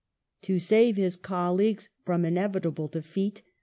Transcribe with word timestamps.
To 0.41 0.57
save 0.57 0.95
his 0.95 1.15
colleagues 1.15 1.91
from 2.05 2.25
inevitable 2.25 2.87
defeat. 2.87 3.43